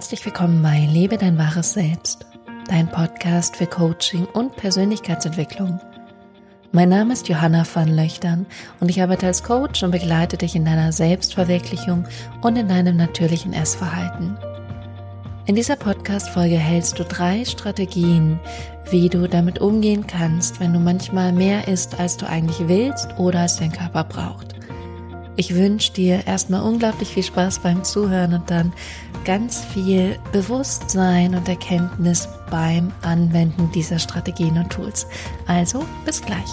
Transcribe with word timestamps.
Herzlich 0.00 0.24
willkommen 0.24 0.62
bei 0.62 0.88
Lebe 0.90 1.18
dein 1.18 1.36
wahres 1.36 1.74
Selbst, 1.74 2.24
dein 2.70 2.88
Podcast 2.88 3.56
für 3.56 3.66
Coaching 3.66 4.24
und 4.24 4.56
Persönlichkeitsentwicklung. 4.56 5.78
Mein 6.72 6.88
Name 6.88 7.12
ist 7.12 7.28
Johanna 7.28 7.66
van 7.70 7.94
Löchtern 7.94 8.46
und 8.80 8.88
ich 8.88 9.02
arbeite 9.02 9.26
als 9.26 9.42
Coach 9.42 9.82
und 9.82 9.90
begleite 9.90 10.38
dich 10.38 10.56
in 10.56 10.64
deiner 10.64 10.90
Selbstverwirklichung 10.92 12.06
und 12.40 12.56
in 12.56 12.66
deinem 12.66 12.96
natürlichen 12.96 13.52
Essverhalten. 13.52 14.38
In 15.44 15.54
dieser 15.54 15.76
Podcast-Folge 15.76 16.56
hältst 16.56 16.98
du 16.98 17.04
drei 17.04 17.44
Strategien, 17.44 18.40
wie 18.90 19.10
du 19.10 19.28
damit 19.28 19.60
umgehen 19.60 20.06
kannst, 20.06 20.60
wenn 20.60 20.72
du 20.72 20.78
manchmal 20.78 21.30
mehr 21.30 21.68
isst, 21.68 22.00
als 22.00 22.16
du 22.16 22.26
eigentlich 22.26 22.68
willst 22.68 23.18
oder 23.18 23.40
als 23.40 23.58
dein 23.58 23.70
Körper 23.70 24.04
braucht. 24.04 24.59
Ich 25.36 25.54
wünsche 25.54 25.92
dir 25.92 26.26
erstmal 26.26 26.62
unglaublich 26.62 27.08
viel 27.10 27.22
Spaß 27.22 27.60
beim 27.60 27.84
Zuhören 27.84 28.34
und 28.34 28.50
dann 28.50 28.72
ganz 29.24 29.64
viel 29.64 30.18
Bewusstsein 30.32 31.34
und 31.34 31.48
Erkenntnis 31.48 32.28
beim 32.50 32.92
Anwenden 33.02 33.70
dieser 33.72 33.98
Strategien 33.98 34.58
und 34.58 34.70
Tools. 34.70 35.06
Also 35.46 35.84
bis 36.04 36.20
gleich. 36.20 36.48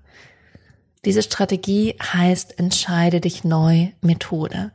Diese 1.05 1.23
Strategie 1.23 1.97
heißt 2.01 2.59
Entscheide 2.59 3.21
dich 3.21 3.45
neu 3.45 3.89
Methode. 4.03 4.73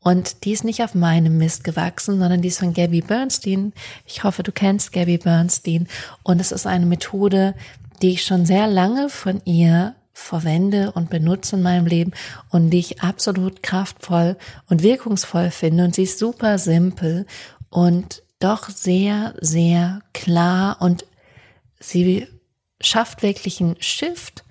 Und 0.00 0.44
die 0.44 0.52
ist 0.52 0.64
nicht 0.64 0.82
auf 0.82 0.94
meinem 0.94 1.38
Mist 1.38 1.62
gewachsen, 1.62 2.18
sondern 2.18 2.42
die 2.42 2.48
ist 2.48 2.58
von 2.58 2.74
Gabby 2.74 3.02
Bernstein. 3.02 3.72
Ich 4.04 4.24
hoffe, 4.24 4.42
du 4.42 4.50
kennst 4.50 4.92
Gabby 4.92 5.18
Bernstein. 5.18 5.86
Und 6.22 6.40
es 6.40 6.52
ist 6.52 6.66
eine 6.66 6.86
Methode, 6.86 7.54
die 8.02 8.12
ich 8.12 8.24
schon 8.24 8.46
sehr 8.46 8.66
lange 8.66 9.10
von 9.10 9.42
ihr 9.44 9.94
verwende 10.12 10.92
und 10.92 11.10
benutze 11.10 11.56
in 11.56 11.62
meinem 11.62 11.86
Leben 11.86 12.12
und 12.50 12.70
die 12.70 12.78
ich 12.78 13.02
absolut 13.02 13.62
kraftvoll 13.62 14.36
und 14.68 14.82
wirkungsvoll 14.82 15.50
finde. 15.50 15.84
Und 15.84 15.94
sie 15.94 16.02
ist 16.02 16.18
super 16.18 16.58
simpel 16.58 17.26
und 17.68 18.22
doch 18.38 18.68
sehr, 18.68 19.34
sehr 19.40 20.00
klar 20.12 20.80
und 20.80 21.04
sie 21.78 22.26
schafft 22.80 23.22
wirklich 23.22 23.60
einen 23.60 23.80
Shift 23.80 24.44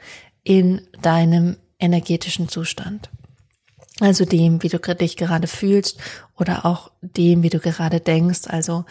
in 0.43 0.81
deinem 1.01 1.57
energetischen 1.79 2.49
Zustand. 2.49 3.09
Also 3.99 4.23
dem, 4.23 4.63
wie 4.63 4.69
du 4.69 4.79
dich 4.79 5.17
gerade 5.17 5.47
fühlst 5.47 5.99
oder 6.37 6.65
auch 6.65 6.91
dem, 7.01 7.43
wie 7.43 7.49
du 7.49 7.59
gerade 7.59 7.99
denkst. 7.99 8.47
Also 8.47 8.85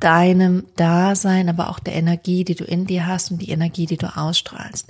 deinem 0.00 0.66
Dasein, 0.76 1.48
aber 1.48 1.70
auch 1.70 1.78
der 1.78 1.94
Energie, 1.94 2.44
die 2.44 2.54
du 2.54 2.64
in 2.64 2.86
dir 2.86 3.06
hast 3.06 3.30
und 3.30 3.38
die 3.38 3.50
Energie, 3.50 3.86
die 3.86 3.96
du 3.96 4.14
ausstrahlst. 4.14 4.88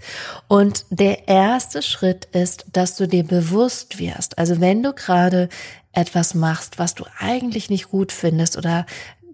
Und 0.49 0.85
der 0.91 1.29
erste 1.29 1.83
Schritt 1.83 2.25
ist, 2.33 2.67
dass 2.73 2.97
du 2.97 3.07
dir 3.07 3.25
bewusst 3.25 3.99
wirst. 3.99 4.39
Also 4.39 4.61
wenn 4.61 4.83
du 4.83 4.93
gerade 4.93 5.49
etwas 5.93 6.35
machst, 6.35 6.79
was 6.79 6.95
du 6.95 7.05
eigentlich 7.19 7.71
nicht 7.71 7.89
gut 7.89 8.13
findest 8.13 8.59
oder 8.59 8.85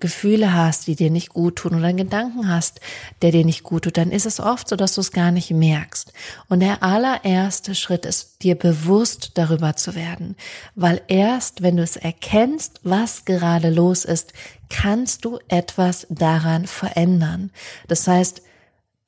Gefühle 0.03 0.53
hast, 0.53 0.89
die 0.89 0.97
dir 0.97 1.11
nicht 1.11 1.31
gut 1.31 1.57
tun 1.57 1.77
oder 1.77 1.87
einen 1.87 1.97
Gedanken 1.97 2.49
hast, 2.49 2.81
der 3.23 3.31
dir 3.31 3.45
nicht 3.45 3.63
gut 3.63 3.85
tut, 3.85 3.97
dann 3.97 4.11
ist 4.11 4.27
es 4.27 4.41
oft 4.41 4.69
so, 4.69 4.77
dass 4.77 4.97
du 4.97 5.01
es 5.01 5.13
gar 5.13 5.31
nicht 5.31 5.53
merkst. 5.53 6.13
Und 6.49 6.61
der 6.61 6.83
allererste 6.83 7.75
Schritt 7.75 8.05
ist, 8.05 8.43
dir 8.43 8.57
bewusst 8.57 9.31
darüber 9.35 9.77
zu 9.77 9.95
werden. 9.95 10.37
Weil 10.75 11.01
erst, 11.07 11.63
wenn 11.63 11.77
du 11.77 11.85
es 11.85 11.97
erkennst, 11.97 12.81
was 12.83 13.25
gerade 13.25 13.71
los 13.71 14.05
ist, 14.05 14.33
kannst 14.69 15.25
du 15.25 15.39
etwas 15.47 16.07
daran 16.11 16.67
verändern. 16.67 17.53
Das 17.87 18.09
heißt, 18.09 18.43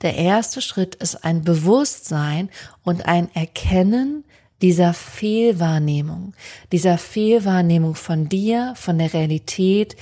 der 0.01 0.15
erste 0.15 0.61
Schritt 0.61 0.95
ist 0.95 1.25
ein 1.25 1.43
Bewusstsein 1.43 2.49
und 2.83 3.05
ein 3.05 3.29
Erkennen 3.35 4.23
dieser 4.61 4.93
Fehlwahrnehmung, 4.93 6.33
dieser 6.71 6.97
Fehlwahrnehmung 6.97 7.95
von 7.95 8.29
dir, 8.29 8.73
von 8.77 8.97
der 8.97 9.13
Realität, 9.13 9.97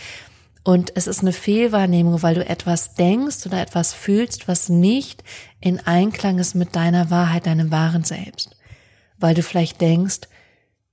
und 0.63 0.93
es 0.95 1.07
ist 1.07 1.21
eine 1.21 1.33
Fehlwahrnehmung, 1.33 2.23
weil 2.23 2.35
du 2.35 2.45
etwas 2.47 2.93
denkst 2.93 3.45
oder 3.45 3.61
etwas 3.61 3.93
fühlst, 3.93 4.47
was 4.47 4.69
nicht 4.69 5.23
in 5.59 5.79
Einklang 5.79 6.39
ist 6.39 6.55
mit 6.55 6.75
deiner 6.75 7.09
Wahrheit, 7.09 7.45
deinem 7.45 7.69
wahren 7.69 8.05
Selbst. 8.05 8.55
Weil 9.17 9.35
du 9.35 9.43
vielleicht 9.43 9.81
denkst, 9.81 10.21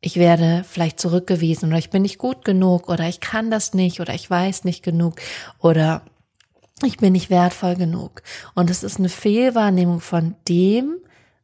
ich 0.00 0.16
werde 0.16 0.64
vielleicht 0.69 0.98
zurückgewiesen 0.98 1.69
oder 1.69 1.78
ich 1.78 1.91
bin 1.91 2.03
nicht 2.03 2.19
gut 2.19 2.44
genug 2.44 2.88
oder 2.88 3.09
ich 3.09 3.20
kann 3.20 3.50
das 3.50 3.75
nicht 3.75 4.00
oder 4.00 4.14
ich 4.14 4.28
weiß 4.28 4.64
nicht 4.64 4.82
genug 4.82 5.20
oder 5.60 6.03
ich 6.84 6.97
bin 6.97 7.12
nicht 7.12 7.30
wertvoll 7.30 7.76
genug. 7.76 8.22
Und 8.54 8.70
es 8.70 8.82
ist 8.82 8.98
eine 8.98 9.10
Fehlwahrnehmung 9.10 10.00
von 10.00 10.34
dem, 10.48 10.97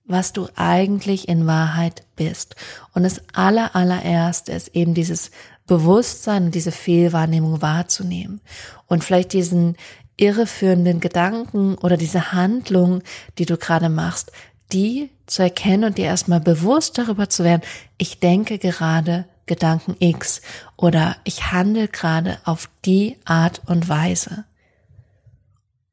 was 0.05 0.33
du 0.33 0.49
eigentlich 0.57 1.29
in 1.29 1.47
Wahrheit 1.47 2.05
bist. 2.17 2.57
Und 2.95 3.03
das 3.03 3.21
aller, 3.35 3.77
allererste 3.77 4.53
ist 4.53 4.69
eben 4.69 4.95
dieses 4.95 5.31
Bewusstsein 5.67 6.47
und 6.47 6.55
diese 6.55 6.73
Fehlwahrnehmung 6.73 7.63
wahrzunehmen 7.63 8.41
und 8.87 9.05
vielleicht 9.05 9.33
diesen 9.33 9.77
irreführenden 10.17 11.01
Gedanken 11.01 11.77
oder 11.77 11.97
diese 11.97 12.33
Handlung, 12.33 13.03
die 13.39 13.47
du 13.47 13.57
gerade 13.57 13.89
machst, 13.89 14.33
die 14.73 15.11
zu 15.27 15.43
erkennen 15.43 15.85
und 15.85 15.99
dir 15.99 16.07
erstmal 16.07 16.41
bewusst 16.41 16.99
darüber 16.99 17.29
zu 17.29 17.45
werden, 17.45 17.63
ich 17.99 18.21
denke 18.21 18.59
gerade 18.59 19.27
Gedanken 19.47 19.97
X 20.01 20.43
oder 20.77 21.17
ich 21.25 21.53
handle 21.53 21.89
gerade 21.89 22.39
auf 22.45 22.69
die 22.85 23.17
Art 23.25 23.63
und 23.67 23.89
Weise. 23.89 24.45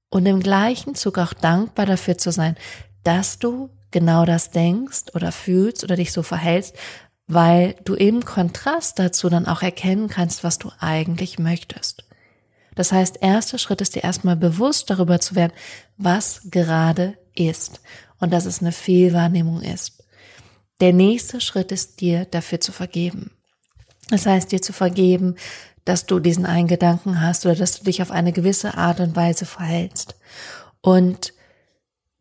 Und 0.10 0.26
im 0.26 0.40
gleichen 0.40 0.96
Zug 0.96 1.18
auch 1.18 1.34
dankbar 1.34 1.86
dafür 1.86 2.18
zu 2.18 2.32
sein, 2.32 2.56
dass 3.04 3.40
du 3.40 3.70
genau 3.92 4.26
das 4.26 4.52
denkst 4.52 5.14
oder 5.14 5.32
fühlst 5.32 5.84
oder 5.84 5.96
dich 5.96 6.12
so 6.12 6.24
verhältst, 6.24 6.76
weil 7.28 7.76
du 7.86 7.94
im 7.94 8.26
Kontrast 8.26 9.00
dazu 9.00 9.30
dann 9.30 9.48
auch 9.48 9.62
erkennen 9.62 10.08
kannst, 10.08 10.44
was 10.44 10.60
du 10.60 10.72
eigentlich 10.80 11.40
möchtest. 11.40 12.06
Das 12.76 12.92
heißt, 12.92 13.20
erster 13.22 13.58
Schritt 13.58 13.82
ist 13.82 13.96
dir 13.96 14.04
erstmal 14.04 14.36
bewusst 14.36 14.90
darüber 14.90 15.20
zu 15.20 15.36
werden, 15.36 15.54
was 15.98 16.42
gerade 16.50 17.18
ist 17.36 17.82
und 18.20 18.32
dass 18.32 18.46
es 18.46 18.62
eine 18.62 18.72
Fehlwahrnehmung 18.72 19.62
ist. 19.62 20.04
Der 20.80 20.94
nächste 20.94 21.40
Schritt 21.40 21.72
ist 21.72 22.02
dir 22.02 22.26
dafür 22.26 22.60
zu 22.60 22.72
vergeben. 22.72 23.32
Das 24.10 24.26
heißt, 24.26 24.52
dir 24.52 24.62
zu 24.62 24.74
vergeben, 24.74 25.36
dass 25.86 26.06
du 26.06 26.20
diesen 26.20 26.46
einen 26.46 26.68
Gedanken 26.68 27.22
hast 27.22 27.46
oder 27.46 27.56
dass 27.56 27.80
du 27.80 27.86
dich 27.86 28.02
auf 28.02 28.12
eine 28.12 28.32
gewisse 28.32 28.76
Art 28.78 29.00
und 29.00 29.16
Weise 29.16 29.46
verhältst. 29.46 30.16
Und 30.82 31.34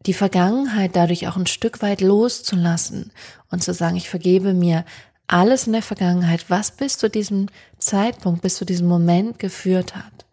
die 0.07 0.15
Vergangenheit 0.15 0.97
dadurch 0.97 1.29
auch 1.29 1.37
ein 1.37 1.47
Stück 1.47 1.83
weit 1.83 2.01
loszulassen 2.01 3.13
und 3.51 3.63
zu 3.63 3.73
sagen, 3.73 3.97
ich 3.97 4.09
vergebe 4.09 4.55
mir 4.55 4.85
alles 5.27 5.67
in 5.67 5.73
der 5.73 5.83
Vergangenheit, 5.83 6.47
was 6.49 6.73
bis 6.73 6.99
zu 6.99 7.09
diesem 7.09 7.47
Zeitpunkt, 7.79 8.43
bis 8.43 8.57
zu 8.57 8.65
diesem 8.65 8.89
Moment 8.89 9.39
geführt 9.39 9.95
hat. 9.97 10.27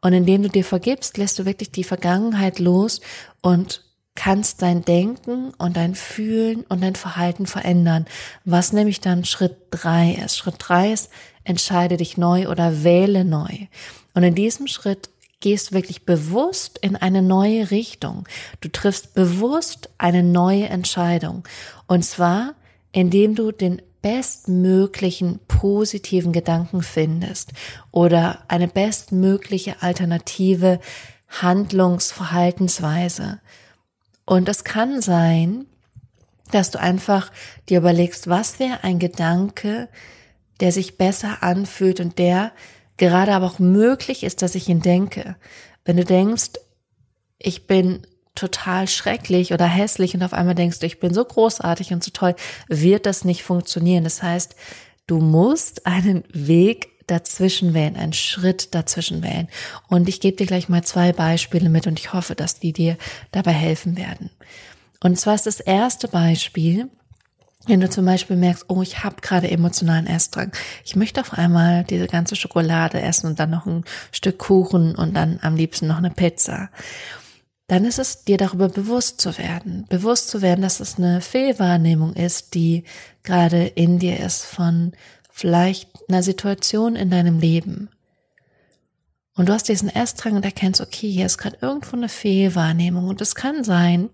Und 0.00 0.12
indem 0.12 0.42
du 0.42 0.48
dir 0.48 0.64
vergibst, 0.64 1.16
lässt 1.16 1.38
du 1.38 1.46
wirklich 1.46 1.70
die 1.70 1.84
Vergangenheit 1.84 2.58
los 2.58 3.00
und 3.40 3.82
kannst 4.14 4.62
dein 4.62 4.84
Denken 4.84 5.52
und 5.58 5.76
dein 5.76 5.94
Fühlen 5.94 6.64
und 6.68 6.82
dein 6.82 6.94
Verhalten 6.94 7.46
verändern, 7.46 8.06
was 8.44 8.72
nämlich 8.72 9.00
dann 9.00 9.24
Schritt 9.24 9.56
drei 9.70 10.12
ist. 10.24 10.36
Schritt 10.36 10.56
drei 10.58 10.92
ist, 10.92 11.10
entscheide 11.42 11.96
dich 11.96 12.16
neu 12.16 12.48
oder 12.48 12.84
wähle 12.84 13.24
neu. 13.24 13.66
Und 14.14 14.22
in 14.22 14.34
diesem 14.34 14.68
Schritt 14.68 15.10
gehst 15.40 15.72
wirklich 15.72 16.04
bewusst 16.04 16.78
in 16.78 16.96
eine 16.96 17.22
neue 17.22 17.70
Richtung. 17.70 18.26
Du 18.60 18.68
triffst 18.68 19.14
bewusst 19.14 19.90
eine 19.98 20.22
neue 20.22 20.68
Entscheidung. 20.68 21.44
Und 21.86 22.04
zwar, 22.04 22.54
indem 22.92 23.34
du 23.34 23.52
den 23.52 23.82
bestmöglichen 24.02 25.40
positiven 25.48 26.32
Gedanken 26.32 26.82
findest 26.82 27.52
oder 27.90 28.44
eine 28.48 28.68
bestmögliche 28.68 29.82
alternative 29.82 30.78
Handlungsverhaltensweise. 31.28 33.40
Und 34.26 34.48
es 34.48 34.64
kann 34.64 35.00
sein, 35.00 35.66
dass 36.50 36.70
du 36.70 36.78
einfach 36.78 37.32
dir 37.68 37.78
überlegst, 37.78 38.28
was 38.28 38.58
wäre 38.58 38.84
ein 38.84 38.98
Gedanke, 38.98 39.88
der 40.60 40.70
sich 40.70 40.98
besser 40.98 41.42
anfühlt 41.42 42.00
und 42.00 42.18
der 42.18 42.52
gerade 42.96 43.32
aber 43.32 43.46
auch 43.46 43.58
möglich 43.58 44.22
ist, 44.22 44.42
dass 44.42 44.54
ich 44.54 44.68
ihn 44.68 44.80
denke. 44.80 45.36
Wenn 45.84 45.96
du 45.96 46.04
denkst, 46.04 46.52
ich 47.38 47.66
bin 47.66 48.06
total 48.34 48.88
schrecklich 48.88 49.52
oder 49.52 49.66
hässlich 49.66 50.14
und 50.14 50.22
auf 50.22 50.32
einmal 50.32 50.54
denkst 50.54 50.80
du, 50.80 50.86
ich 50.86 50.98
bin 50.98 51.14
so 51.14 51.24
großartig 51.24 51.92
und 51.92 52.02
so 52.02 52.10
toll, 52.10 52.34
wird 52.68 53.06
das 53.06 53.24
nicht 53.24 53.42
funktionieren. 53.42 54.04
Das 54.04 54.22
heißt, 54.22 54.56
du 55.06 55.18
musst 55.18 55.86
einen 55.86 56.24
Weg 56.32 56.94
dazwischen 57.06 57.74
wählen, 57.74 57.96
einen 57.96 58.12
Schritt 58.12 58.74
dazwischen 58.74 59.22
wählen. 59.22 59.48
Und 59.88 60.08
ich 60.08 60.20
gebe 60.20 60.36
dir 60.36 60.46
gleich 60.46 60.68
mal 60.68 60.82
zwei 60.82 61.12
Beispiele 61.12 61.68
mit 61.68 61.86
und 61.86 61.98
ich 61.98 62.12
hoffe, 62.12 62.34
dass 62.34 62.58
die 62.58 62.72
dir 62.72 62.96
dabei 63.30 63.52
helfen 63.52 63.96
werden. 63.96 64.30
Und 65.02 65.18
zwar 65.20 65.34
ist 65.34 65.46
das 65.46 65.60
erste 65.60 66.08
Beispiel, 66.08 66.88
wenn 67.66 67.80
du 67.80 67.88
zum 67.88 68.04
Beispiel 68.04 68.36
merkst, 68.36 68.66
oh, 68.68 68.82
ich 68.82 69.04
habe 69.04 69.16
gerade 69.20 69.50
emotionalen 69.50 70.06
Essdrang. 70.06 70.52
Ich 70.84 70.96
möchte 70.96 71.20
auf 71.20 71.32
einmal 71.32 71.84
diese 71.84 72.06
ganze 72.06 72.36
Schokolade 72.36 73.00
essen 73.00 73.26
und 73.26 73.40
dann 73.40 73.50
noch 73.50 73.66
ein 73.66 73.84
Stück 74.12 74.38
Kuchen 74.38 74.94
und 74.94 75.14
dann 75.14 75.38
am 75.42 75.56
liebsten 75.56 75.86
noch 75.86 75.98
eine 75.98 76.10
Pizza. 76.10 76.70
Dann 77.66 77.84
ist 77.84 77.98
es 77.98 78.24
dir 78.24 78.36
darüber 78.36 78.68
bewusst 78.68 79.20
zu 79.20 79.38
werden. 79.38 79.86
Bewusst 79.88 80.28
zu 80.28 80.42
werden, 80.42 80.60
dass 80.60 80.80
es 80.80 80.98
eine 80.98 81.20
Fehlwahrnehmung 81.22 82.12
ist, 82.12 82.54
die 82.54 82.84
gerade 83.22 83.64
in 83.64 83.98
dir 83.98 84.20
ist 84.20 84.44
von 84.44 84.92
vielleicht 85.30 85.90
einer 86.08 86.22
Situation 86.22 86.94
in 86.94 87.10
deinem 87.10 87.38
Leben. 87.38 87.88
Und 89.36 89.48
du 89.48 89.52
hast 89.52 89.68
diesen 89.68 89.88
Essdrang 89.88 90.36
und 90.36 90.44
erkennst, 90.44 90.80
okay, 90.80 91.10
hier 91.10 91.26
ist 91.26 91.38
gerade 91.38 91.56
irgendwo 91.60 91.96
eine 91.96 92.08
Fehlwahrnehmung. 92.08 93.08
Und 93.08 93.20
es 93.20 93.34
kann 93.34 93.64
sein, 93.64 94.10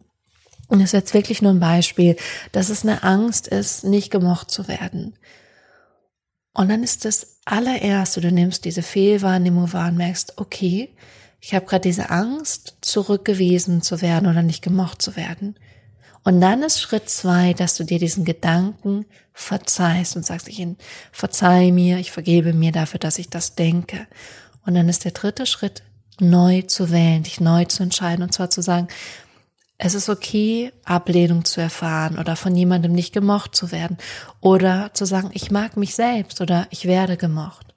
und 0.71 0.79
das 0.79 0.91
ist 0.91 0.93
jetzt 0.93 1.15
wirklich 1.15 1.43
nur 1.43 1.53
ein 1.53 1.61
Beispiel, 1.61 2.17
dass 2.53 2.69
es 2.69 2.85
eine 2.85 3.03
Angst 3.03 3.49
ist, 3.49 3.85
nicht 3.85 4.11
gemocht 4.11 4.51
zu 4.51 4.69
werden. 4.69 5.19
Und 6.55 6.69
dann 6.69 6.85
ist 6.85 7.05
das 7.05 7.39
allererste, 7.45 8.21
du 8.21 8.31
nimmst 8.31 8.65
diese 8.65 8.83
Fehlwahrnehmung 8.83 9.73
wahr 9.73 9.89
und 9.89 9.97
merkst, 9.97 10.39
okay, 10.39 10.95
ich 11.41 11.55
habe 11.55 11.67
gerade 11.67 11.83
diese 11.83 12.11
Angst, 12.11 12.77
zurückgewiesen 12.83 13.83
zu 13.83 14.01
werden 14.01 14.29
oder 14.29 14.43
nicht 14.43 14.63
gemocht 14.63 15.03
zu 15.03 15.17
werden. 15.17 15.57
Und 16.23 16.41
dann 16.41 16.63
ist 16.63 16.81
Schritt 16.81 17.09
zwei, 17.09 17.53
dass 17.53 17.77
du 17.77 17.85
dir 17.85 17.99
diesen 17.99 18.25
Gedanken 18.25 19.07
verzeihst 19.33 20.15
und 20.17 20.25
sagst, 20.25 20.49
ich 20.49 20.65
verzeih 21.11 21.73
mir, 21.73 21.99
ich 21.99 22.13
vergebe 22.13 22.53
mir 22.53 22.73
dafür, 22.73 23.01
dass 23.01 23.19
ich 23.19 23.29
das 23.29 23.57
denke. 23.57 24.07
Und 24.67 24.75
dann 24.75 24.89
ist 24.89 25.05
der 25.05 25.13
dritte 25.13 25.47
Schritt, 25.47 25.83
neu 26.21 26.63
zu 26.63 26.91
wählen, 26.91 27.23
dich 27.23 27.41
neu 27.41 27.65
zu 27.65 27.83
entscheiden 27.83 28.23
und 28.23 28.33
zwar 28.33 28.51
zu 28.51 28.63
sagen, 28.63 28.89
es 29.83 29.95
ist 29.95 30.11
okay, 30.11 30.73
Ablehnung 30.85 31.47
zu 31.47 31.61
erfahren 31.61 32.19
oder 32.19 32.37
von 32.37 32.55
jemandem 32.55 32.93
nicht 32.93 33.15
gemocht 33.15 33.57
zu 33.57 33.73
werden 33.73 33.97
oder 34.41 34.93
zu 34.93 35.07
sagen, 35.07 35.31
ich 35.33 35.51
mag 35.51 35.79
mich 35.79 35.95
selbst 35.95 36.43
oder 36.43 36.67
ich 36.69 36.85
werde 36.85 37.17
gemocht. 37.17 37.75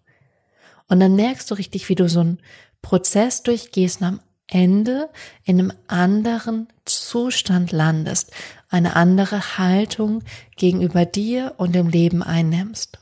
Und 0.89 0.99
dann 0.99 1.15
merkst 1.15 1.49
du 1.49 1.55
richtig, 1.55 1.87
wie 1.87 1.95
du 1.95 2.09
so 2.09 2.19
einen 2.19 2.39
Prozess 2.81 3.43
durchgehst 3.43 4.01
und 4.01 4.07
am 4.07 4.19
Ende 4.47 5.09
in 5.45 5.59
einem 5.59 5.73
anderen 5.87 6.67
Zustand 6.83 7.71
landest, 7.71 8.31
eine 8.69 8.97
andere 8.97 9.57
Haltung 9.57 10.23
gegenüber 10.57 11.05
dir 11.05 11.53
und 11.55 11.73
dem 11.73 11.87
Leben 11.87 12.21
einnimmst. 12.21 12.99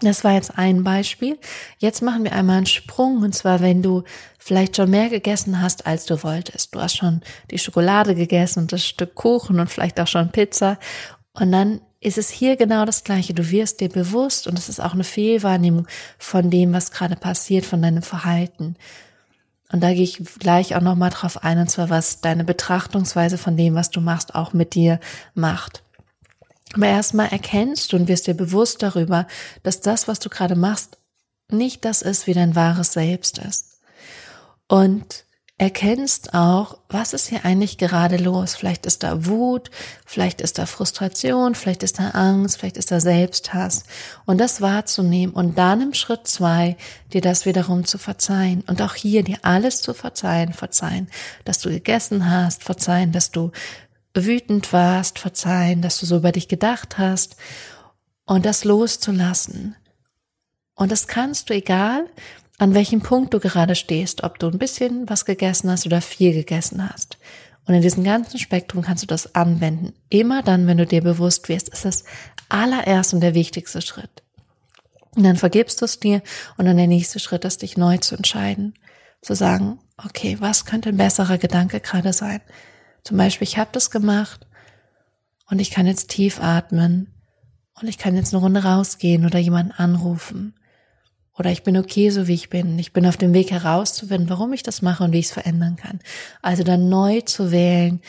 Das 0.00 0.22
war 0.22 0.32
jetzt 0.32 0.56
ein 0.56 0.84
Beispiel. 0.84 1.38
Jetzt 1.78 2.02
machen 2.02 2.24
wir 2.24 2.32
einmal 2.32 2.58
einen 2.58 2.66
Sprung 2.66 3.22
und 3.22 3.34
zwar, 3.34 3.60
wenn 3.60 3.82
du 3.82 4.04
vielleicht 4.38 4.76
schon 4.76 4.90
mehr 4.90 5.08
gegessen 5.08 5.60
hast, 5.60 5.86
als 5.86 6.06
du 6.06 6.22
wolltest. 6.22 6.74
Du 6.74 6.80
hast 6.80 6.96
schon 6.96 7.20
die 7.50 7.58
Schokolade 7.58 8.14
gegessen 8.14 8.60
und 8.60 8.72
das 8.72 8.86
Stück 8.86 9.14
Kuchen 9.14 9.58
und 9.58 9.70
vielleicht 9.70 9.98
auch 9.98 10.06
schon 10.06 10.30
Pizza 10.30 10.78
und 11.32 11.52
dann 11.52 11.80
ist 12.00 12.18
es 12.18 12.30
hier 12.30 12.56
genau 12.56 12.84
das 12.84 13.04
Gleiche. 13.04 13.34
Du 13.34 13.50
wirst 13.50 13.80
dir 13.80 13.88
bewusst 13.88 14.46
und 14.46 14.58
es 14.58 14.68
ist 14.68 14.80
auch 14.80 14.94
eine 14.94 15.04
Fehlwahrnehmung 15.04 15.86
von 16.18 16.50
dem, 16.50 16.72
was 16.72 16.92
gerade 16.92 17.16
passiert, 17.16 17.64
von 17.64 17.82
deinem 17.82 18.02
Verhalten. 18.02 18.76
Und 19.70 19.82
da 19.82 19.92
gehe 19.92 20.04
ich 20.04 20.22
gleich 20.38 20.76
auch 20.76 20.80
nochmal 20.80 21.10
drauf 21.10 21.42
ein, 21.44 21.58
und 21.58 21.70
zwar 21.70 21.90
was 21.90 22.20
deine 22.20 22.44
Betrachtungsweise 22.44 23.36
von 23.36 23.56
dem, 23.56 23.74
was 23.74 23.90
du 23.90 24.00
machst, 24.00 24.34
auch 24.34 24.52
mit 24.52 24.74
dir 24.74 25.00
macht. 25.34 25.82
Aber 26.74 26.86
erstmal 26.86 27.28
erkennst 27.28 27.92
du 27.92 27.96
und 27.96 28.08
wirst 28.08 28.26
dir 28.26 28.34
bewusst 28.34 28.82
darüber, 28.82 29.26
dass 29.62 29.80
das, 29.80 30.08
was 30.08 30.18
du 30.18 30.28
gerade 30.28 30.56
machst, 30.56 30.98
nicht 31.50 31.84
das 31.84 32.02
ist, 32.02 32.26
wie 32.26 32.34
dein 32.34 32.54
wahres 32.54 32.92
Selbst 32.92 33.38
ist. 33.38 33.80
Und 34.68 35.24
erkennst 35.58 36.34
auch, 36.34 36.78
was 36.88 37.12
ist 37.12 37.26
hier 37.26 37.44
eigentlich 37.44 37.78
gerade 37.78 38.16
los. 38.16 38.54
Vielleicht 38.54 38.86
ist 38.86 39.02
da 39.02 39.26
Wut, 39.26 39.70
vielleicht 40.06 40.40
ist 40.40 40.56
da 40.58 40.66
Frustration, 40.66 41.56
vielleicht 41.56 41.82
ist 41.82 41.98
da 41.98 42.10
Angst, 42.10 42.58
vielleicht 42.58 42.76
ist 42.76 42.92
da 42.92 43.00
Selbsthass. 43.00 43.82
Und 44.24 44.38
das 44.38 44.60
wahrzunehmen 44.60 45.34
und 45.34 45.58
dann 45.58 45.80
im 45.80 45.94
Schritt 45.94 46.28
zwei 46.28 46.76
dir 47.12 47.20
das 47.20 47.44
wiederum 47.44 47.84
zu 47.86 47.98
verzeihen. 47.98 48.62
Und 48.68 48.80
auch 48.80 48.94
hier 48.94 49.24
dir 49.24 49.38
alles 49.42 49.82
zu 49.82 49.94
verzeihen, 49.94 50.52
verzeihen, 50.52 51.08
dass 51.44 51.58
du 51.58 51.70
gegessen 51.70 52.30
hast, 52.30 52.62
verzeihen, 52.62 53.10
dass 53.10 53.32
du 53.32 53.50
wütend 54.24 54.72
warst, 54.72 55.18
verzeihen, 55.18 55.82
dass 55.82 56.00
du 56.00 56.06
so 56.06 56.16
über 56.18 56.32
dich 56.32 56.48
gedacht 56.48 56.98
hast 56.98 57.36
und 58.24 58.44
das 58.46 58.64
loszulassen. 58.64 59.76
Und 60.74 60.92
das 60.92 61.08
kannst 61.08 61.50
du, 61.50 61.54
egal 61.54 62.06
an 62.58 62.74
welchem 62.74 63.00
Punkt 63.00 63.32
du 63.34 63.40
gerade 63.40 63.76
stehst, 63.76 64.24
ob 64.24 64.38
du 64.38 64.48
ein 64.48 64.58
bisschen 64.58 65.08
was 65.08 65.24
gegessen 65.24 65.70
hast 65.70 65.86
oder 65.86 66.00
viel 66.00 66.32
gegessen 66.32 66.88
hast. 66.88 67.18
Und 67.66 67.74
in 67.74 67.82
diesem 67.82 68.02
ganzen 68.02 68.38
Spektrum 68.38 68.82
kannst 68.82 69.02
du 69.02 69.06
das 69.06 69.34
anwenden. 69.34 69.92
Immer 70.08 70.42
dann, 70.42 70.66
wenn 70.66 70.78
du 70.78 70.86
dir 70.86 71.02
bewusst 71.02 71.48
wirst, 71.48 71.68
ist 71.68 71.84
das 71.84 72.04
allererste 72.48 73.16
und 73.16 73.20
der 73.20 73.34
wichtigste 73.34 73.80
Schritt. 73.80 74.22
Und 75.14 75.22
dann 75.24 75.36
vergibst 75.36 75.80
du 75.80 75.84
es 75.84 76.00
dir 76.00 76.22
und 76.56 76.64
dann 76.64 76.76
der 76.76 76.86
nächste 76.86 77.18
Schritt 77.18 77.44
ist, 77.44 77.62
dich 77.62 77.76
neu 77.76 77.98
zu 77.98 78.16
entscheiden. 78.16 78.74
Zu 79.20 79.34
sagen, 79.34 79.78
okay, 80.02 80.36
was 80.40 80.64
könnte 80.64 80.88
ein 80.88 80.96
besserer 80.96 81.38
Gedanke 81.38 81.80
gerade 81.80 82.12
sein? 82.12 82.40
Zum 83.08 83.16
Beispiel, 83.16 83.48
ich 83.48 83.56
habe 83.56 83.70
das 83.72 83.90
gemacht 83.90 84.46
und 85.48 85.60
ich 85.60 85.70
kann 85.70 85.86
jetzt 85.86 86.10
tief 86.10 86.42
atmen 86.42 87.14
und 87.80 87.88
ich 87.88 87.96
kann 87.96 88.14
jetzt 88.14 88.34
eine 88.34 88.42
Runde 88.42 88.62
rausgehen 88.62 89.24
oder 89.24 89.38
jemanden 89.38 89.72
anrufen. 89.72 90.54
Oder 91.38 91.50
ich 91.50 91.62
bin 91.62 91.78
okay, 91.78 92.10
so 92.10 92.28
wie 92.28 92.34
ich 92.34 92.50
bin. 92.50 92.78
Ich 92.78 92.92
bin 92.92 93.06
auf 93.06 93.16
dem 93.16 93.32
Weg 93.32 93.50
herauszufinden, 93.50 94.28
warum 94.28 94.52
ich 94.52 94.62
das 94.62 94.82
mache 94.82 95.04
und 95.04 95.12
wie 95.12 95.20
ich 95.20 95.28
es 95.28 95.32
verändern 95.32 95.76
kann. 95.76 96.00
Also 96.42 96.64
dann 96.64 96.90
neu 96.90 97.22
zu 97.22 97.50
wählen 97.50 98.02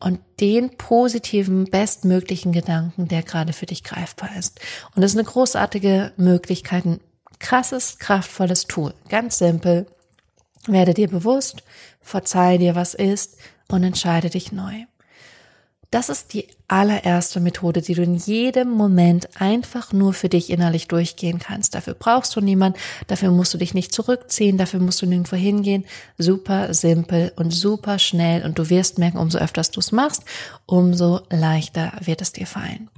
und 0.00 0.20
den 0.40 0.78
positiven, 0.78 1.66
bestmöglichen 1.66 2.52
Gedanken, 2.52 3.08
der 3.08 3.22
gerade 3.22 3.52
für 3.52 3.66
dich 3.66 3.84
greifbar 3.84 4.30
ist. 4.38 4.58
Und 4.94 5.02
das 5.02 5.10
ist 5.10 5.18
eine 5.18 5.28
großartige 5.28 6.12
Möglichkeit, 6.16 6.86
ein 6.86 7.00
krasses, 7.40 7.98
kraftvolles 7.98 8.68
Tool. 8.68 8.94
Ganz 9.10 9.36
simpel. 9.36 9.86
Werde 10.66 10.94
dir 10.94 11.08
bewusst, 11.08 11.62
verzeih 12.00 12.56
dir, 12.56 12.74
was 12.74 12.94
ist 12.94 13.36
und 13.72 13.84
entscheide 13.84 14.30
dich 14.30 14.52
neu. 14.52 14.84
Das 15.90 16.10
ist 16.10 16.34
die 16.34 16.46
allererste 16.68 17.40
Methode, 17.40 17.80
die 17.80 17.94
du 17.94 18.02
in 18.02 18.14
jedem 18.14 18.70
Moment 18.70 19.40
einfach 19.40 19.90
nur 19.94 20.12
für 20.12 20.28
dich 20.28 20.50
innerlich 20.50 20.86
durchgehen 20.86 21.38
kannst. 21.38 21.74
Dafür 21.74 21.94
brauchst 21.94 22.36
du 22.36 22.42
niemand, 22.42 22.76
dafür 23.06 23.30
musst 23.30 23.54
du 23.54 23.58
dich 23.58 23.72
nicht 23.72 23.94
zurückziehen, 23.94 24.58
dafür 24.58 24.80
musst 24.80 25.00
du 25.00 25.06
nirgendwo 25.06 25.36
hingehen. 25.36 25.86
Super 26.18 26.74
simpel 26.74 27.32
und 27.36 27.52
super 27.52 27.98
schnell 27.98 28.44
und 28.44 28.58
du 28.58 28.68
wirst 28.68 28.98
merken, 28.98 29.16
umso 29.16 29.38
öfters 29.38 29.70
du 29.70 29.80
es 29.80 29.90
machst, 29.90 30.24
umso 30.66 31.20
leichter 31.30 31.92
wird 32.00 32.20
es 32.20 32.32
dir 32.32 32.46
fallen. 32.46 32.90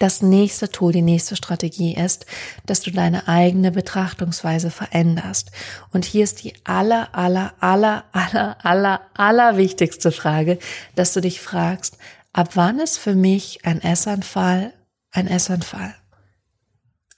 Das 0.00 0.22
nächste 0.22 0.70
Tool, 0.70 0.92
die 0.92 1.02
nächste 1.02 1.36
Strategie 1.36 1.94
ist, 1.94 2.24
dass 2.64 2.80
du 2.80 2.90
deine 2.90 3.28
eigene 3.28 3.70
Betrachtungsweise 3.70 4.70
veränderst. 4.70 5.52
Und 5.92 6.06
hier 6.06 6.24
ist 6.24 6.42
die 6.42 6.54
aller, 6.64 7.14
aller, 7.14 7.52
aller, 7.60 8.04
aller, 8.12 8.56
aller, 8.64 9.02
aller 9.14 9.56
wichtigste 9.58 10.10
Frage, 10.10 10.58
dass 10.96 11.12
du 11.12 11.20
dich 11.20 11.40
fragst, 11.42 11.98
ab 12.32 12.52
wann 12.54 12.80
ist 12.80 12.96
für 12.96 13.14
mich 13.14 13.64
ein 13.64 13.82
Essanfall 13.82 14.72
ein 15.12 15.28
Essanfall? 15.28 15.94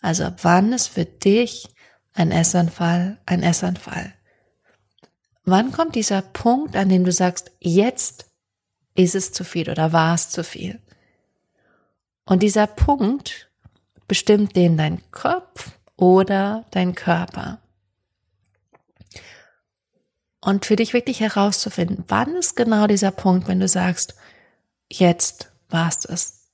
Also 0.00 0.24
ab 0.24 0.40
wann 0.42 0.72
ist 0.72 0.88
für 0.88 1.04
dich 1.04 1.68
ein 2.14 2.32
Essanfall 2.32 3.18
ein 3.26 3.44
Essanfall? 3.44 4.12
Wann 5.44 5.70
kommt 5.70 5.94
dieser 5.94 6.22
Punkt, 6.22 6.74
an 6.74 6.88
dem 6.88 7.04
du 7.04 7.12
sagst, 7.12 7.52
jetzt 7.60 8.26
ist 8.96 9.14
es 9.14 9.32
zu 9.32 9.44
viel 9.44 9.70
oder 9.70 9.92
war 9.92 10.14
es 10.14 10.30
zu 10.30 10.42
viel? 10.42 10.80
Und 12.24 12.42
dieser 12.42 12.66
Punkt 12.66 13.50
bestimmt 14.06 14.56
den 14.56 14.76
dein 14.76 15.00
Kopf 15.10 15.72
oder 15.96 16.64
dein 16.70 16.94
Körper. 16.94 17.60
Und 20.40 20.66
für 20.66 20.76
dich 20.76 20.92
wirklich 20.92 21.20
herauszufinden, 21.20 22.04
wann 22.08 22.34
ist 22.34 22.56
genau 22.56 22.86
dieser 22.86 23.12
Punkt, 23.12 23.46
wenn 23.46 23.60
du 23.60 23.68
sagst, 23.68 24.14
jetzt 24.90 25.52
war's 25.68 26.04
es. 26.04 26.50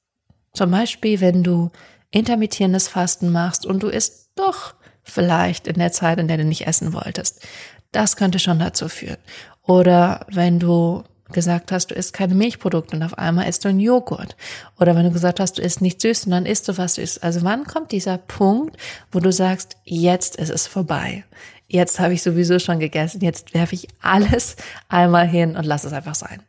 Zum 0.53 0.71
Beispiel, 0.71 1.21
wenn 1.21 1.43
du 1.43 1.71
intermittierendes 2.11 2.89
Fasten 2.89 3.31
machst 3.31 3.65
und 3.65 3.83
du 3.83 3.89
isst 3.89 4.31
doch 4.35 4.75
vielleicht 5.03 5.67
in 5.67 5.79
der 5.79 5.93
Zeit, 5.93 6.19
in 6.19 6.29
der 6.29 6.37
du 6.37 6.45
nicht 6.45 6.67
essen 6.67 6.93
wolltest. 6.93 7.47
Das 7.93 8.17
könnte 8.17 8.39
schon 8.39 8.59
dazu 8.59 8.89
führen. 8.89 9.19
Oder 9.63 10.27
wenn 10.31 10.59
du 10.59 11.05
gesagt 11.33 11.73
hast, 11.73 11.91
du 11.91 11.95
isst 11.95 12.13
keine 12.13 12.35
Milchprodukte 12.35 12.97
und 12.97 13.03
auf 13.03 13.19
einmal 13.19 13.49
isst 13.49 13.65
du 13.65 13.69
einen 13.69 13.81
Joghurt. 13.81 14.37
Oder 14.79 14.97
wenn 14.97 15.05
du 15.05 15.11
gesagt 15.11 15.41
hast, 15.41 15.59
du 15.59 15.63
isst 15.63 15.83
nicht 15.83 16.01
süß 16.01 16.27
und 16.27 16.33
dann 16.33 16.47
isst 16.47 16.69
du 16.69 16.79
was 16.79 16.95
süß. 16.95 17.19
Also 17.19 17.43
wann 17.43 17.65
kommt 17.65 17.93
dieser 17.93 18.19
Punkt, 18.19 18.77
wo 19.13 19.21
du 19.21 19.31
sagst, 19.33 19.77
jetzt 19.85 20.37
ist 20.37 20.51
es 20.51 20.67
vorbei. 20.67 21.25
Jetzt 21.67 22.01
habe 22.01 22.15
ich 22.15 22.23
sowieso 22.23 22.59
schon 22.59 22.79
gegessen, 22.79 23.21
jetzt 23.21 23.53
werfe 23.53 23.75
ich 23.75 23.89
alles 24.01 24.57
einmal 24.89 25.27
hin 25.27 25.57
und 25.57 25.65
lass 25.65 25.85
es 25.85 25.93
einfach 25.93 26.15
sein. 26.15 26.43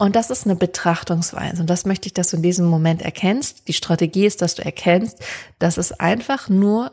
Und 0.00 0.14
das 0.14 0.30
ist 0.30 0.46
eine 0.46 0.54
Betrachtungsweise. 0.54 1.60
Und 1.60 1.70
das 1.70 1.84
möchte 1.84 2.06
ich, 2.06 2.14
dass 2.14 2.30
du 2.30 2.36
in 2.36 2.42
diesem 2.42 2.66
Moment 2.66 3.02
erkennst. 3.02 3.66
Die 3.66 3.72
Strategie 3.72 4.26
ist, 4.26 4.42
dass 4.42 4.54
du 4.54 4.64
erkennst, 4.64 5.18
dass 5.58 5.76
es 5.76 5.92
einfach 5.92 6.48
nur 6.48 6.92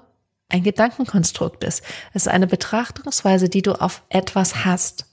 ein 0.49 0.63
Gedankenkonstrukt 0.63 1.63
ist. 1.63 1.83
Es 2.13 2.23
ist 2.23 2.27
eine 2.27 2.47
Betrachtungsweise, 2.47 3.49
die 3.49 3.61
du 3.61 3.73
auf 3.79 4.03
etwas 4.09 4.65
hast 4.65 5.05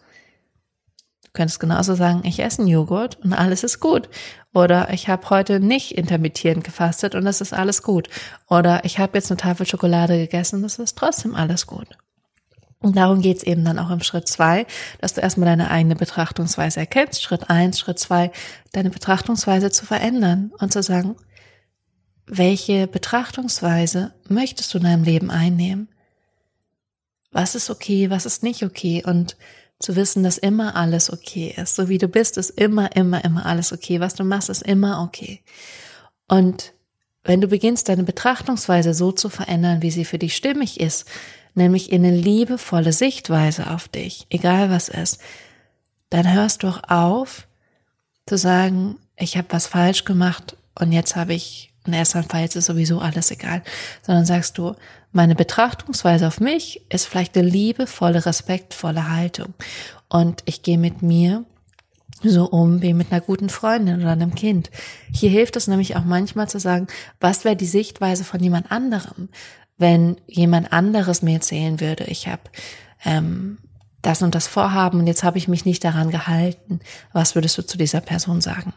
könntest 1.32 1.60
genauso 1.60 1.94
sagen, 1.94 2.22
ich 2.24 2.40
esse 2.40 2.60
einen 2.60 2.68
Joghurt 2.68 3.18
und 3.24 3.32
alles 3.32 3.64
ist 3.64 3.80
gut. 3.80 4.08
Oder 4.52 4.92
ich 4.92 5.08
habe 5.08 5.30
heute 5.30 5.60
nicht 5.60 5.92
intermittierend 5.92 6.62
gefastet 6.62 7.14
und 7.14 7.26
es 7.26 7.40
ist 7.40 7.54
alles 7.54 7.82
gut. 7.82 8.08
Oder 8.48 8.84
ich 8.84 8.98
habe 8.98 9.16
jetzt 9.16 9.30
eine 9.30 9.38
Tafel 9.38 9.66
Schokolade 9.66 10.18
gegessen 10.18 10.56
und 10.56 10.64
es 10.64 10.78
ist 10.78 10.98
trotzdem 10.98 11.34
alles 11.34 11.66
gut. 11.66 11.88
Und 12.80 12.96
darum 12.96 13.22
geht's 13.22 13.44
eben 13.44 13.64
dann 13.64 13.78
auch 13.78 13.90
im 13.90 14.02
Schritt 14.02 14.28
zwei, 14.28 14.66
dass 15.00 15.14
du 15.14 15.20
erstmal 15.20 15.46
deine 15.46 15.70
eigene 15.70 15.94
Betrachtungsweise 15.94 16.80
erkennst. 16.80 17.22
Schritt 17.22 17.48
eins, 17.48 17.78
Schritt 17.78 17.98
zwei, 17.98 18.32
deine 18.72 18.90
Betrachtungsweise 18.90 19.70
zu 19.70 19.86
verändern 19.86 20.52
und 20.58 20.72
zu 20.72 20.82
sagen, 20.82 21.16
welche 22.26 22.88
Betrachtungsweise 22.88 24.14
möchtest 24.28 24.74
du 24.74 24.78
in 24.78 24.84
deinem 24.84 25.04
Leben 25.04 25.30
einnehmen? 25.30 25.88
Was 27.30 27.54
ist 27.54 27.70
okay, 27.70 28.10
was 28.10 28.26
ist 28.26 28.42
nicht 28.42 28.62
okay? 28.64 29.02
Und 29.06 29.36
zu 29.82 29.96
wissen, 29.96 30.22
dass 30.22 30.38
immer 30.38 30.76
alles 30.76 31.12
okay 31.12 31.54
ist. 31.56 31.76
So 31.76 31.88
wie 31.88 31.98
du 31.98 32.08
bist, 32.08 32.38
ist 32.38 32.50
immer, 32.50 32.94
immer, 32.96 33.24
immer 33.24 33.46
alles 33.46 33.72
okay. 33.72 34.00
Was 34.00 34.14
du 34.14 34.24
machst, 34.24 34.48
ist 34.48 34.62
immer 34.62 35.02
okay. 35.02 35.40
Und 36.28 36.72
wenn 37.24 37.40
du 37.40 37.48
beginnst, 37.48 37.88
deine 37.88 38.02
Betrachtungsweise 38.02 38.94
so 38.94 39.12
zu 39.12 39.28
verändern, 39.28 39.82
wie 39.82 39.90
sie 39.90 40.04
für 40.04 40.18
dich 40.18 40.34
stimmig 40.34 40.80
ist, 40.80 41.06
nämlich 41.54 41.92
in 41.92 42.04
eine 42.04 42.16
liebevolle 42.16 42.92
Sichtweise 42.92 43.70
auf 43.70 43.88
dich, 43.88 44.26
egal 44.30 44.70
was 44.70 44.88
ist, 44.88 45.20
dann 46.10 46.32
hörst 46.32 46.62
du 46.62 46.68
auch 46.68 46.82
auf 46.88 47.46
zu 48.26 48.36
sagen, 48.36 48.96
ich 49.16 49.36
habe 49.36 49.48
was 49.50 49.66
falsch 49.66 50.04
gemacht 50.04 50.56
und 50.78 50.92
jetzt 50.92 51.16
habe 51.16 51.34
ich 51.34 51.71
Essanfall, 51.86 52.42
jetzt 52.42 52.56
ist 52.56 52.66
sowieso 52.66 53.00
alles 53.00 53.30
egal, 53.30 53.62
sondern 54.02 54.24
sagst 54.24 54.58
du, 54.58 54.74
meine 55.10 55.34
Betrachtungsweise 55.34 56.26
auf 56.26 56.40
mich 56.40 56.82
ist 56.88 57.06
vielleicht 57.06 57.36
eine 57.36 57.48
liebevolle, 57.48 58.24
respektvolle 58.24 59.10
Haltung. 59.10 59.54
Und 60.08 60.42
ich 60.46 60.62
gehe 60.62 60.78
mit 60.78 61.02
mir 61.02 61.44
so 62.22 62.44
um 62.44 62.82
wie 62.82 62.94
mit 62.94 63.10
einer 63.10 63.20
guten 63.20 63.48
Freundin 63.48 64.00
oder 64.00 64.12
einem 64.12 64.34
Kind. 64.34 64.70
Hier 65.12 65.30
hilft 65.30 65.56
es 65.56 65.66
nämlich 65.66 65.96
auch 65.96 66.04
manchmal 66.04 66.48
zu 66.48 66.60
sagen, 66.60 66.86
was 67.20 67.44
wäre 67.44 67.56
die 67.56 67.66
Sichtweise 67.66 68.24
von 68.24 68.40
jemand 68.40 68.70
anderem, 68.70 69.28
wenn 69.76 70.16
jemand 70.28 70.72
anderes 70.72 71.22
mir 71.22 71.34
erzählen 71.34 71.80
würde, 71.80 72.04
ich 72.04 72.28
habe 72.28 72.42
ähm, 73.04 73.58
das 74.02 74.22
und 74.22 74.34
das 74.34 74.46
Vorhaben 74.46 75.00
und 75.00 75.06
jetzt 75.06 75.24
habe 75.24 75.38
ich 75.38 75.48
mich 75.48 75.64
nicht 75.64 75.84
daran 75.84 76.10
gehalten. 76.10 76.80
Was 77.12 77.34
würdest 77.34 77.56
du 77.58 77.62
zu 77.62 77.78
dieser 77.78 78.00
Person 78.00 78.40
sagen? 78.40 78.72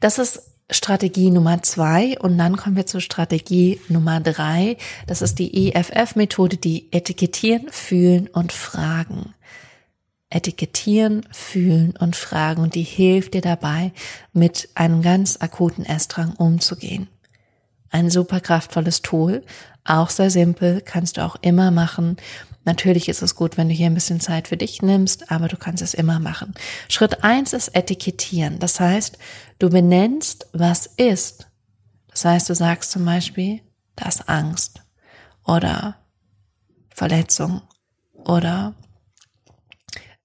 Das 0.00 0.18
ist 0.18 0.53
Strategie 0.70 1.30
Nummer 1.30 1.62
zwei 1.62 2.18
und 2.18 2.38
dann 2.38 2.56
kommen 2.56 2.76
wir 2.76 2.86
zur 2.86 3.02
Strategie 3.02 3.80
Nummer 3.88 4.20
drei. 4.20 4.78
Das 5.06 5.20
ist 5.20 5.38
die 5.38 5.68
EFF-Methode, 5.68 6.56
die 6.56 6.88
Etikettieren, 6.90 7.68
Fühlen 7.70 8.28
und 8.28 8.52
Fragen. 8.52 9.34
Etikettieren, 10.30 11.26
Fühlen 11.30 11.94
und 11.98 12.16
Fragen 12.16 12.62
und 12.62 12.74
die 12.74 12.82
hilft 12.82 13.34
dir 13.34 13.42
dabei, 13.42 13.92
mit 14.32 14.70
einem 14.74 15.02
ganz 15.02 15.36
akuten 15.40 15.84
Essdrang 15.84 16.32
umzugehen. 16.32 17.08
Ein 17.94 18.10
super 18.10 18.40
kraftvolles 18.40 19.02
Tool, 19.02 19.42
auch 19.84 20.10
sehr 20.10 20.30
simpel, 20.30 20.80
kannst 20.80 21.16
du 21.16 21.24
auch 21.24 21.36
immer 21.42 21.70
machen 21.70 22.16
Natürlich 22.64 23.08
ist 23.08 23.22
es 23.22 23.34
gut, 23.34 23.56
wenn 23.56 23.68
du 23.68 23.74
hier 23.74 23.86
ein 23.86 23.94
bisschen 23.94 24.20
Zeit 24.20 24.48
für 24.48 24.56
dich 24.56 24.80
nimmst, 24.80 25.30
aber 25.30 25.48
du 25.48 25.56
kannst 25.56 25.82
es 25.82 25.94
immer 25.94 26.18
machen. 26.18 26.54
Schritt 26.88 27.22
eins 27.22 27.52
ist 27.52 27.68
Etikettieren. 27.68 28.58
Das 28.58 28.80
heißt, 28.80 29.18
du 29.58 29.68
benennst, 29.68 30.48
was 30.52 30.86
ist. 30.86 31.48
Das 32.08 32.24
heißt, 32.24 32.48
du 32.48 32.54
sagst 32.54 32.90
zum 32.90 33.04
Beispiel, 33.04 33.60
das 33.96 34.28
Angst 34.28 34.82
oder 35.44 35.96
Verletzung 36.88 37.62
oder 38.14 38.74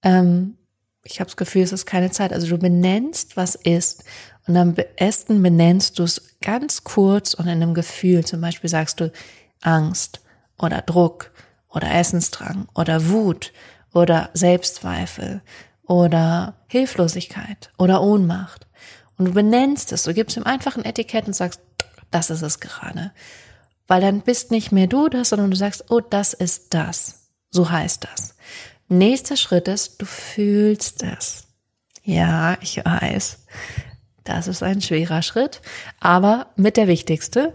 ähm, 0.02 0.56
ich 1.02 1.20
habe 1.20 1.26
das 1.26 1.36
Gefühl, 1.36 1.62
es 1.62 1.72
ist 1.72 1.86
keine 1.86 2.10
Zeit. 2.10 2.32
Also 2.32 2.46
du 2.46 2.58
benennst, 2.58 3.36
was 3.36 3.54
ist 3.54 4.04
und 4.46 4.56
am 4.56 4.74
besten 4.74 5.42
benennst 5.42 5.98
du 5.98 6.04
es 6.04 6.38
ganz 6.40 6.84
kurz 6.84 7.34
und 7.34 7.46
in 7.46 7.62
einem 7.62 7.74
Gefühl. 7.74 8.24
Zum 8.24 8.40
Beispiel 8.40 8.70
sagst 8.70 9.00
du 9.00 9.12
Angst 9.60 10.20
oder 10.58 10.82
Druck 10.82 11.30
oder 11.68 11.90
Essensdrang 11.92 12.66
oder 12.74 13.08
Wut 13.08 13.52
oder 13.92 14.30
Selbstzweifel 14.34 15.42
oder 15.84 16.54
Hilflosigkeit 16.68 17.70
oder 17.78 18.02
Ohnmacht. 18.02 18.66
Und 19.18 19.26
du 19.26 19.32
benennst 19.32 19.92
es, 19.92 20.04
du 20.04 20.14
gibst 20.14 20.36
ihm 20.36 20.44
einfach 20.44 20.76
ein 20.76 20.84
Etikett 20.84 21.26
und 21.26 21.34
sagst, 21.34 21.60
das 22.10 22.30
ist 22.30 22.42
es 22.42 22.60
gerade. 22.60 23.12
Weil 23.86 24.00
dann 24.00 24.22
bist 24.22 24.50
nicht 24.50 24.72
mehr 24.72 24.86
du 24.86 25.08
das, 25.08 25.30
sondern 25.30 25.50
du 25.50 25.56
sagst, 25.56 25.90
oh, 25.90 26.00
das 26.00 26.32
ist 26.32 26.74
das. 26.74 27.30
So 27.50 27.70
heißt 27.70 28.04
das. 28.04 28.34
Nächster 28.88 29.36
Schritt 29.36 29.68
ist, 29.68 30.00
du 30.00 30.06
fühlst 30.06 31.02
es. 31.02 31.44
Ja, 32.02 32.56
ich 32.60 32.78
weiß. 32.84 33.38
Das 34.30 34.46
ist 34.46 34.62
ein 34.62 34.80
schwerer 34.80 35.22
Schritt, 35.22 35.60
aber 35.98 36.46
mit 36.54 36.76
der 36.76 36.86
wichtigste, 36.86 37.52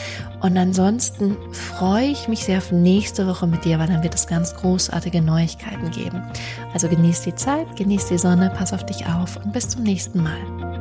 Und 0.41 0.59
ansonsten 0.59 1.39
freue 1.53 2.09
ich 2.09 2.29
mich 2.29 2.45
sehr 2.45 2.59
auf 2.59 2.73
nächste 2.73 3.27
Woche 3.27 3.47
mit 3.47 3.65
dir, 3.65 3.79
weil 3.79 3.89
dann 3.89 4.03
wird 4.03 4.15
es 4.15 4.27
ganz 4.27 4.55
großartige 4.55 5.23
Neuigkeiten 5.23 5.91
geben. 5.91 6.21
Also 6.75 6.89
genieß 6.89 7.23
die 7.23 7.35
Zeit, 7.35 7.75
genieß 7.77 8.09
die 8.09 8.19
Sonne, 8.19 8.53
pass 8.55 8.75
auf 8.75 8.85
dich 8.85 9.07
auf 9.07 9.39
und 9.43 9.55
bis 9.55 9.71
zum 9.71 9.83
nächsten 9.83 10.23
Mal. 10.23 10.78